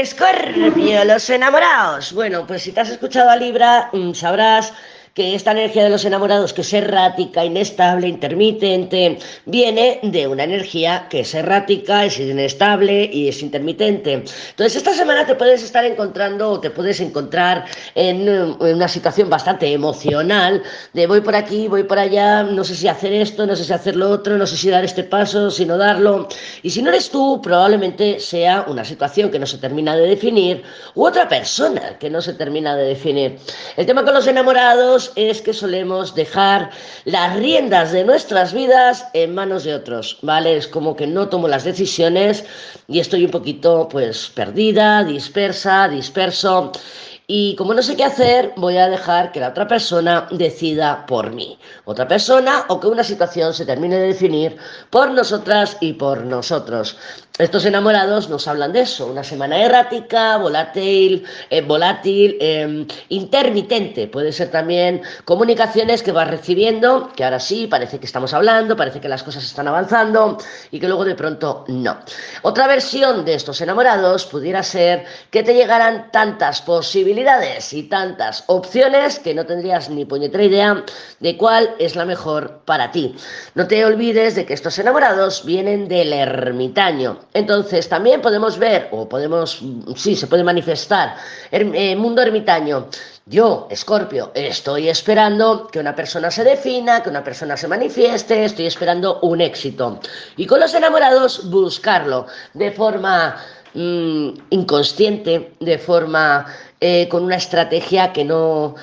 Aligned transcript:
Escorpio, 0.00 1.04
los 1.04 1.28
enamorados. 1.28 2.12
Bueno, 2.12 2.46
pues 2.46 2.62
si 2.62 2.70
te 2.70 2.80
has 2.80 2.90
escuchado 2.90 3.30
a 3.30 3.36
Libra, 3.36 3.90
mm, 3.92 4.12
sabrás 4.12 4.72
que 5.18 5.34
esta 5.34 5.50
energía 5.50 5.82
de 5.82 5.90
los 5.90 6.04
enamorados, 6.04 6.52
que 6.52 6.60
es 6.60 6.72
errática, 6.72 7.44
inestable, 7.44 8.06
intermitente, 8.06 9.18
viene 9.46 9.98
de 10.04 10.28
una 10.28 10.44
energía 10.44 11.08
que 11.10 11.20
es 11.20 11.34
errática, 11.34 12.04
es 12.04 12.20
inestable 12.20 13.10
y 13.12 13.26
es 13.26 13.42
intermitente. 13.42 14.12
Entonces, 14.12 14.76
esta 14.76 14.94
semana 14.94 15.26
te 15.26 15.34
puedes 15.34 15.64
estar 15.64 15.84
encontrando 15.84 16.52
o 16.52 16.60
te 16.60 16.70
puedes 16.70 17.00
encontrar 17.00 17.64
en, 17.96 18.28
una 18.60 18.86
situación 18.86 19.28
bastante 19.28 19.72
emocional 19.72 20.62
de 20.92 21.08
voy 21.08 21.20
por 21.20 21.34
aquí, 21.34 21.66
voy 21.66 21.82
por 21.82 21.98
allá, 21.98 22.44
no 22.44 22.62
sé 22.62 22.76
si 22.76 22.86
hacer 22.86 23.12
esto, 23.12 23.44
no 23.44 23.56
sé 23.56 23.64
si 23.64 23.72
hacer 23.72 23.96
lo 23.96 24.10
otro, 24.10 24.38
no 24.38 24.46
sé 24.46 24.56
si 24.56 24.70
dar 24.70 24.84
este 24.84 25.02
paso, 25.02 25.50
si 25.50 25.66
no 25.66 25.76
darlo. 25.76 26.28
Y 26.62 26.70
si 26.70 26.80
no 26.80 26.90
eres 26.90 27.10
tú, 27.10 27.40
probablemente 27.42 28.20
sea 28.20 28.66
una 28.68 28.84
situación 28.84 29.32
que 29.32 29.40
no 29.40 29.46
se 29.46 29.58
termina 29.58 29.96
de 29.96 30.06
definir 30.06 30.62
u 30.94 31.04
otra 31.04 31.28
persona 31.28 31.98
que 31.98 32.08
no 32.08 32.22
se 32.22 32.34
termina 32.34 32.76
de 32.76 32.84
definir. 32.84 33.36
El 33.76 33.84
tema 33.84 34.04
con 34.04 34.14
los 34.14 34.28
enamorados 34.28 35.07
es 35.16 35.42
que 35.42 35.52
solemos 35.52 36.14
dejar 36.14 36.70
las 37.04 37.36
riendas 37.36 37.92
de 37.92 38.04
nuestras 38.04 38.52
vidas 38.52 39.06
en 39.12 39.34
manos 39.34 39.64
de 39.64 39.74
otros, 39.74 40.18
¿vale? 40.22 40.56
Es 40.56 40.68
como 40.68 40.96
que 40.96 41.06
no 41.06 41.28
tomo 41.28 41.48
las 41.48 41.64
decisiones 41.64 42.44
y 42.86 43.00
estoy 43.00 43.24
un 43.24 43.30
poquito 43.30 43.88
pues 43.90 44.30
perdida, 44.34 45.04
dispersa, 45.04 45.88
disperso 45.88 46.72
y 47.30 47.54
como 47.56 47.74
no 47.74 47.82
sé 47.82 47.94
qué 47.94 48.04
hacer, 48.04 48.54
voy 48.56 48.78
a 48.78 48.88
dejar 48.88 49.32
que 49.32 49.40
la 49.40 49.50
otra 49.50 49.68
persona 49.68 50.26
decida 50.30 51.04
por 51.04 51.30
mí. 51.30 51.58
Otra 51.84 52.08
persona 52.08 52.64
o 52.68 52.80
que 52.80 52.86
una 52.86 53.04
situación 53.04 53.52
se 53.52 53.66
termine 53.66 53.96
de 53.96 54.06
definir 54.06 54.56
por 54.88 55.10
nosotras 55.10 55.76
y 55.82 55.92
por 55.92 56.24
nosotros. 56.24 56.96
Estos 57.38 57.66
enamorados 57.66 58.30
nos 58.30 58.48
hablan 58.48 58.72
de 58.72 58.80
eso, 58.80 59.06
una 59.06 59.22
semana 59.22 59.62
errática, 59.62 60.38
volátil, 60.38 61.24
eh, 61.50 61.60
volátil, 61.60 62.36
em, 62.40 62.86
intermitente. 63.10 64.08
Puede 64.08 64.32
ser 64.32 64.50
también 64.50 65.02
comunicaciones 65.24 66.02
que 66.02 66.10
vas 66.10 66.28
recibiendo, 66.28 67.12
que 67.14 67.22
ahora 67.24 67.38
sí, 67.38 67.68
parece 67.68 68.00
que 68.00 68.06
estamos 68.06 68.32
hablando, 68.34 68.74
parece 68.74 69.00
que 69.00 69.08
las 69.08 69.22
cosas 69.22 69.44
están 69.44 69.68
avanzando 69.68 70.38
y 70.72 70.80
que 70.80 70.88
luego 70.88 71.04
de 71.04 71.14
pronto 71.14 71.64
no. 71.68 71.98
Otra 72.42 72.66
versión 72.66 73.24
de 73.24 73.34
estos 73.34 73.60
enamorados 73.60 74.24
pudiera 74.24 74.64
ser 74.64 75.04
que 75.30 75.44
te 75.44 75.54
llegaran 75.54 76.10
tantas 76.10 76.62
posibilidades 76.62 77.17
y 77.72 77.82
tantas 77.84 78.44
opciones 78.46 79.18
que 79.18 79.34
no 79.34 79.44
tendrías 79.44 79.90
ni 79.90 80.04
puñetera 80.04 80.44
idea 80.44 80.84
de 81.18 81.36
cuál 81.36 81.74
es 81.80 81.96
la 81.96 82.04
mejor 82.04 82.60
para 82.64 82.92
ti. 82.92 83.16
No 83.56 83.66
te 83.66 83.84
olvides 83.84 84.36
de 84.36 84.46
que 84.46 84.54
estos 84.54 84.78
enamorados 84.78 85.44
vienen 85.44 85.88
del 85.88 86.12
ermitaño. 86.12 87.18
Entonces 87.34 87.88
también 87.88 88.20
podemos 88.20 88.56
ver, 88.58 88.88
o 88.92 89.08
podemos, 89.08 89.60
sí, 89.96 90.14
se 90.14 90.28
puede 90.28 90.44
manifestar, 90.44 91.16
el 91.50 91.74
eh, 91.74 91.96
mundo 91.96 92.22
ermitaño. 92.22 92.86
Yo, 93.26 93.66
Escorpio, 93.68 94.30
estoy 94.34 94.88
esperando 94.88 95.66
que 95.66 95.80
una 95.80 95.94
persona 95.94 96.30
se 96.30 96.44
defina, 96.44 97.02
que 97.02 97.10
una 97.10 97.22
persona 97.22 97.58
se 97.58 97.68
manifieste, 97.68 98.44
estoy 98.44 98.66
esperando 98.66 99.20
un 99.20 99.42
éxito. 99.42 100.00
Y 100.36 100.46
con 100.46 100.60
los 100.60 100.72
enamorados, 100.72 101.50
buscarlo 101.50 102.26
de 102.54 102.70
forma 102.70 103.36
mm, 103.74 104.28
inconsciente, 104.50 105.52
de 105.60 105.78
forma 105.78 106.46
eh, 106.80 107.08
con 107.08 107.24
una 107.24 107.36
estrategia 107.36 108.12
que 108.12 108.24
no, 108.24 108.74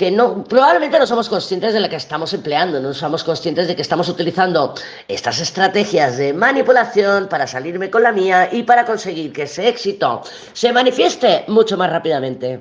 que 0.00 0.10
no, 0.10 0.42
probablemente 0.44 0.98
no 0.98 1.06
somos 1.06 1.28
conscientes 1.28 1.74
de 1.74 1.80
la 1.80 1.86
que 1.86 1.96
estamos 1.96 2.32
empleando, 2.32 2.80
no 2.80 2.94
somos 2.94 3.22
conscientes 3.22 3.68
de 3.68 3.76
que 3.76 3.82
estamos 3.82 4.08
utilizando 4.08 4.74
estas 5.08 5.40
estrategias 5.40 6.16
de 6.16 6.32
manipulación 6.32 7.28
para 7.28 7.46
salirme 7.46 7.90
con 7.90 8.02
la 8.02 8.10
mía 8.10 8.48
y 8.50 8.62
para 8.62 8.86
conseguir 8.86 9.30
que 9.30 9.42
ese 9.42 9.68
éxito 9.68 10.22
se 10.54 10.72
manifieste 10.72 11.44
mucho 11.48 11.76
más 11.76 11.90
rápidamente. 11.90 12.58